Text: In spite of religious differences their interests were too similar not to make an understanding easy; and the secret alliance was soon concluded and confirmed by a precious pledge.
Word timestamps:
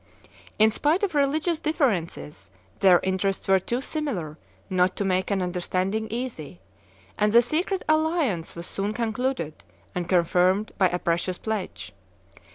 In 0.57 0.71
spite 0.71 1.03
of 1.03 1.13
religious 1.13 1.59
differences 1.59 2.49
their 2.79 2.99
interests 3.03 3.47
were 3.47 3.59
too 3.59 3.81
similar 3.81 4.35
not 4.67 4.95
to 4.95 5.05
make 5.05 5.29
an 5.29 5.43
understanding 5.43 6.07
easy; 6.09 6.59
and 7.19 7.31
the 7.31 7.43
secret 7.43 7.83
alliance 7.87 8.55
was 8.55 8.65
soon 8.65 8.93
concluded 8.93 9.63
and 9.93 10.09
confirmed 10.09 10.71
by 10.79 10.89
a 10.89 10.97
precious 10.97 11.37
pledge. 11.37 11.91